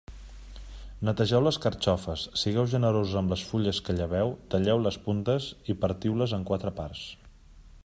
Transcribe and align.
Netegeu 1.09 1.43
les 1.47 1.59
carxofes, 1.65 2.23
sigueu 2.43 2.65
generosos 2.71 3.13
amb 3.21 3.35
les 3.35 3.45
fulles 3.51 3.83
que 3.89 3.97
lleveu, 3.99 4.33
talleu 4.55 4.83
les 4.87 4.99
puntes 5.07 5.53
i 5.75 5.79
partiu-les 5.87 6.37
en 6.39 6.49
quatre 6.51 6.77
parts. 6.83 7.07